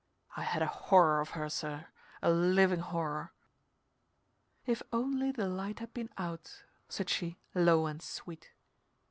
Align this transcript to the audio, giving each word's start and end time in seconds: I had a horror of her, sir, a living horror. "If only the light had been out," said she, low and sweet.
I 0.35 0.41
had 0.41 0.63
a 0.63 0.65
horror 0.65 1.21
of 1.21 1.29
her, 1.37 1.47
sir, 1.47 1.85
a 2.23 2.31
living 2.31 2.79
horror. 2.79 3.33
"If 4.65 4.81
only 4.91 5.31
the 5.31 5.47
light 5.47 5.77
had 5.77 5.93
been 5.93 6.09
out," 6.17 6.63
said 6.89 7.07
she, 7.07 7.37
low 7.53 7.85
and 7.85 8.01
sweet. 8.01 8.49